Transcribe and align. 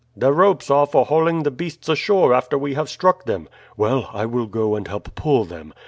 "The 0.17 0.33
ropes 0.33 0.71
are 0.71 0.87
for 0.87 1.05
hauling 1.05 1.43
the 1.43 1.51
beasts 1.51 1.87
ashore 1.87 2.33
after 2.33 2.57
we 2.57 2.73
have 2.73 2.89
struck 2.89 3.25
them." 3.25 3.47
"Well, 3.77 4.09
I 4.11 4.25
will 4.25 4.47
go 4.47 4.73
and 4.73 4.87
help 4.87 5.13
pull 5.13 5.45
them. 5.45 5.75